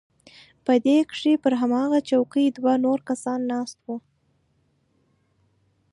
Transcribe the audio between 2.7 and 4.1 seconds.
نور کسان ناست وو.